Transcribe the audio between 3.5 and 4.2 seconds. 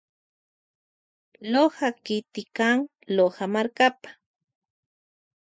markapa.